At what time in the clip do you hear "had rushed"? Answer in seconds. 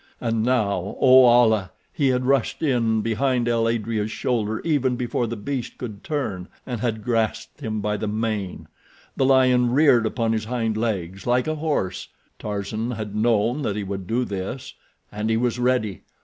2.07-2.63